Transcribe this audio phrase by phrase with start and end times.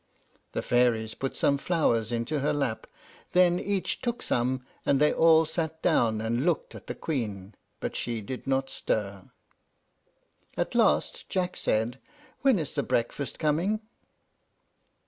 [0.53, 2.87] The fairies put some flowers into her lap,
[3.33, 7.95] then each took some, and they all sat down and looked at the Queen, but
[7.95, 9.25] she did not stir.
[10.57, 11.99] At last Jack said,
[12.41, 13.79] "When is the breakfast coming?"